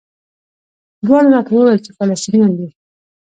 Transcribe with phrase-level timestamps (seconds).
[1.05, 2.67] دواړو راته وویل چې فلسطینیان دي.